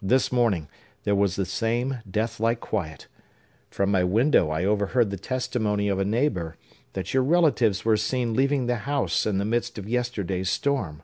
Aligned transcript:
This 0.00 0.30
morning, 0.30 0.68
there 1.02 1.16
was 1.16 1.34
the 1.34 1.44
same 1.44 2.02
death 2.08 2.38
like 2.38 2.60
quiet. 2.60 3.08
From 3.68 3.90
my 3.90 4.04
window, 4.04 4.48
I 4.48 4.64
overheard 4.64 5.10
the 5.10 5.16
testimony 5.16 5.88
of 5.88 5.98
a 5.98 6.04
neighbor, 6.04 6.56
that 6.92 7.12
your 7.12 7.24
relatives 7.24 7.84
were 7.84 7.96
seen 7.96 8.32
leaving 8.32 8.66
the 8.66 8.76
house 8.86 9.26
in 9.26 9.38
the 9.38 9.44
midst 9.44 9.78
of 9.78 9.88
yesterday's 9.88 10.50
storm. 10.50 11.02